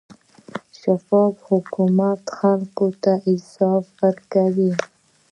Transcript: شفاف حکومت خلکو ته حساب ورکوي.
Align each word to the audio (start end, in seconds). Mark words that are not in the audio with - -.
شفاف 0.79 1.35
حکومت 1.49 2.19
خلکو 2.37 2.87
ته 3.03 3.11
حساب 3.25 3.83
ورکوي. 3.99 4.71